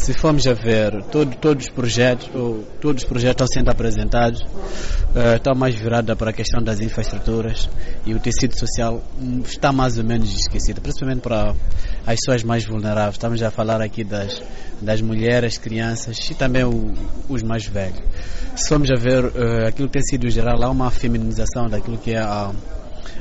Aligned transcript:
Se 0.00 0.14
formos 0.14 0.46
a 0.46 0.54
ver, 0.54 1.04
todo, 1.12 1.36
todos 1.36 1.66
os 1.66 1.70
projetos, 1.70 2.30
ou, 2.34 2.64
todos 2.80 3.02
os 3.02 3.08
projetos 3.08 3.42
estão 3.42 3.46
sendo 3.46 3.70
apresentados, 3.70 4.40
uh, 4.40 5.36
estão 5.36 5.54
mais 5.54 5.74
virados 5.74 6.16
para 6.16 6.30
a 6.30 6.32
questão 6.32 6.62
das 6.62 6.80
infraestruturas 6.80 7.68
e 8.06 8.14
o 8.14 8.18
tecido 8.18 8.58
social 8.58 9.02
está 9.44 9.70
mais 9.70 9.98
ou 9.98 10.04
menos 10.04 10.34
esquecido, 10.34 10.80
principalmente 10.80 11.20
para 11.20 11.54
as 12.06 12.16
pessoas 12.18 12.42
mais 12.42 12.64
vulneráveis. 12.64 13.16
Estamos 13.16 13.42
a 13.42 13.50
falar 13.50 13.82
aqui 13.82 14.02
das, 14.02 14.42
das 14.80 15.02
mulheres, 15.02 15.58
crianças 15.58 16.16
e 16.30 16.34
também 16.34 16.64
o, 16.64 16.94
os 17.28 17.42
mais 17.42 17.66
velhos. 17.66 18.00
Se 18.56 18.70
formos 18.70 18.88
a 18.90 18.98
ver 18.98 19.22
uh, 19.22 19.66
aquilo 19.68 19.86
que 19.88 19.92
tem 19.92 20.02
sido 20.02 20.30
geral, 20.30 20.62
há 20.62 20.70
uma 20.70 20.90
feminização 20.90 21.68
daquilo 21.68 21.98
que 21.98 22.12
é 22.12 22.20
a, 22.20 22.52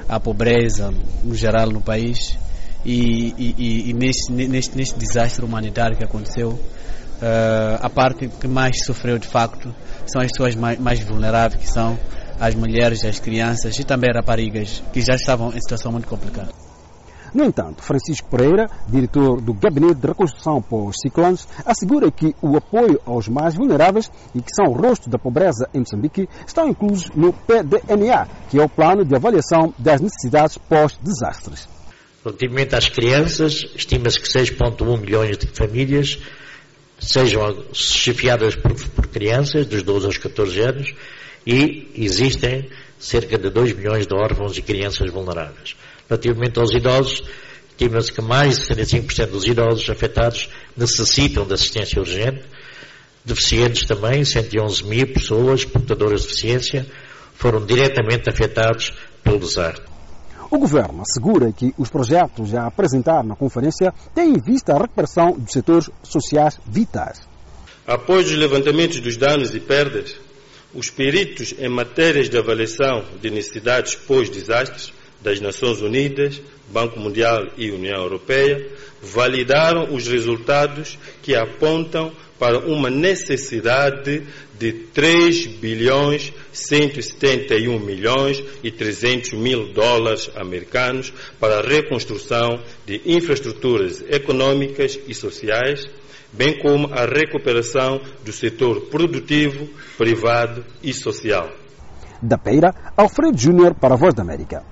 a 0.07 0.18
pobreza 0.18 0.93
no 1.25 1.36
geral 1.36 1.70
no 1.70 1.82
país 1.82 2.38
e, 2.86 3.34
e, 3.38 3.89
e 3.89 3.93
neste, 3.93 4.32
neste, 4.32 4.77
neste, 4.77 4.98
desastre 4.98 5.43
humanitário 5.43 5.98
que 5.98 6.04
aconteceu, 6.04 6.50
uh, 6.50 7.79
a 7.79 7.89
parte 7.89 8.28
que 8.28 8.47
mais 8.47 8.86
sofreu 8.86 9.18
de 9.18 9.28
facto 9.28 9.74
são 10.06 10.21
as 10.21 10.32
pessoas 10.32 10.56
mais, 10.56 10.79
mais 10.79 11.00
vulneráveis, 11.00 11.61
que 11.61 11.70
são 11.70 11.97
as 12.39 12.56
mulheres, 12.56 13.04
as 13.04 13.20
crianças 13.20 13.78
e 13.78 13.84
também 13.84 14.10
raparigas, 14.14 14.82
que 14.93 15.01
já 15.01 15.15
estavam 15.15 15.50
em 15.50 15.60
situação 15.60 15.92
muito 15.92 16.07
complicada. 16.07 16.51
No 17.34 17.43
entanto, 17.43 17.84
Francisco 17.84 18.28
Pereira, 18.28 18.68
diretor 18.87 19.39
do 19.39 19.54
Gabinete 19.54 20.00
de 20.00 20.07
Reconstrução 20.07 20.61
pós-Ciclones, 20.61 21.48
assegura 21.64 22.09
que 22.11 22.36
o 22.42 22.57
apoio 22.57 23.00
aos 23.06 23.28
mais 23.28 23.54
vulneráveis 23.54 24.09
e 24.34 24.42
que 24.42 24.51
são 24.51 24.65
o 24.65 24.73
rosto 24.73 25.09
da 25.09 25.20
pobreza 25.20 25.70
em 25.73 25.79
Moçambique 25.79 26.28
estão 26.48 26.68
inclusos 26.68 27.09
no 27.11 27.32
PDNA, 27.32 28.28
que 28.50 28.59
é 28.59 28.64
o 28.64 28.70
Plano 28.70 29.06
de 29.06 29.15
Avaliação 29.15 29.73
das 29.78 30.01
Necessidades 30.01 30.57
Pós-Desastres. 30.57 31.79
Relativamente 32.23 32.75
às 32.75 32.89
crianças, 32.89 33.66
estima-se 33.75 34.19
que 34.19 34.28
6,1 34.28 35.00
milhões 35.00 35.38
de 35.38 35.47
famílias 35.47 36.19
sejam 37.00 37.64
chefiadas 37.72 38.55
por, 38.55 38.73
por, 38.89 39.08
crianças 39.08 39.66
dos 39.66 39.83
12 39.83 40.05
aos 40.05 40.17
14 40.17 40.59
anos 40.59 40.94
e 41.48 41.89
existem 41.95 42.70
cerca 43.00 43.38
de 43.38 43.50
2 43.50 43.73
milhões 43.73 44.06
de 44.06 44.14
órfãos 44.14 44.58
e 44.58 44.61
crianças 44.61 45.09
vulneráveis. 45.09 45.78
Relativamente 46.09 46.59
aos 46.59 46.73
idosos, 46.73 47.23
estima-se 47.70 48.11
que 48.11 48.22
mais 48.22 48.59
de 48.59 48.66
75% 48.66 49.28
dos 49.28 49.48
idosos 49.48 49.89
afetados 49.89 50.50
necessitam 50.76 51.45
de 51.45 51.54
assistência 51.54 52.02
urgente. 52.02 52.42
Deficientes 53.23 53.88
também, 53.88 54.26
111 54.26 54.83
mil 54.83 55.08
pessoas 55.08 55.64
portadoras 55.64 56.22
de 56.22 56.28
deficiência 56.28 56.86
foram 57.36 57.66
diretamente 57.66 58.30
afetados 58.30 58.92
pelo 59.23 59.39
desastre. 59.39 59.89
O 60.52 60.58
governo 60.58 61.03
assegura 61.03 61.52
que 61.52 61.75
os 61.78 61.89
projetos 61.89 62.55
a 62.55 62.66
apresentar 62.66 63.23
na 63.23 63.36
conferência 63.36 63.94
têm 64.16 64.31
em 64.33 64.39
vista 64.39 64.73
a 64.73 64.80
recuperação 64.80 65.33
dos 65.38 65.52
setores 65.52 65.92
sociais 66.02 66.59
vitais. 66.66 67.22
Após 67.86 68.25
os 68.25 68.36
levantamentos 68.36 69.00
dos 69.00 69.16
danos 69.16 69.53
e 69.53 69.59
perdas, 69.59 70.16
os 70.73 70.89
peritos 70.89 71.53
em 71.58 71.70
matérias 71.70 72.30
de 72.30 72.38
avaliação 72.38 73.03
de 73.22 73.30
necessidades 73.30 73.94
pós-desastres 73.94 74.92
das 75.22 75.39
Nações 75.39 75.81
Unidas, 75.81 76.42
Banco 76.72 77.00
Mundial 77.00 77.48
e 77.58 77.72
União 77.72 78.02
Europeia 78.02 78.67
validaram 79.02 79.94
os 79.94 80.08
resultados 80.08 80.98
que 81.22 81.36
apontam 81.36 82.11
para 82.38 82.59
uma 82.59 82.89
necessidade 82.89 84.23
de 84.58 84.72
3 84.94 85.48
bilhões 85.48 86.34
171 86.52 87.80
milhões 87.80 88.44
e 88.64 88.72
300 88.72 89.34
mil 89.34 89.73
dólares 89.73 90.30
americanos 90.36 91.14
para 91.39 91.59
a 91.59 91.61
reconstrução 91.61 92.61
de 92.86 93.02
infraestruturas 93.06 94.04
econômicas 94.09 95.00
e 95.08 95.14
sociais, 95.14 95.86
bem 96.31 96.59
como 96.59 96.88
a 96.94 97.06
recuperação 97.06 98.02
do 98.23 98.31
setor 98.31 98.81
produtivo, 98.88 99.67
privado 99.98 100.66
e 100.83 100.94
social. 100.94 101.50
Da 102.22 102.38
Peira, 102.38 102.73
Alfredo 102.98 103.38
Júnior 103.38 103.76
para 103.76 103.94
a 103.94 103.98
Voz 103.98 104.14
da 104.14 104.22
América. 104.22 104.64